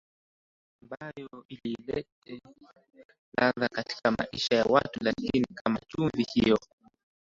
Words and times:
ambayo 0.83 1.45
ilete 1.49 2.07
ladha 3.37 3.67
katika 3.69 4.11
maisha 4.11 4.55
ya 4.55 4.63
watu 4.65 4.99
lakini 5.03 5.45
kama 5.55 5.79
chumvi 5.87 6.23
hiyo 6.33 6.59